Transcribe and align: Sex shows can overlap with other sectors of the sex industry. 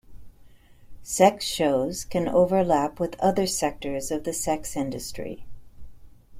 Sex 1.03 1.45
shows 1.45 2.05
can 2.05 2.27
overlap 2.27 2.99
with 2.99 3.15
other 3.19 3.45
sectors 3.45 4.09
of 4.09 4.23
the 4.23 4.33
sex 4.33 4.75
industry. 4.75 5.45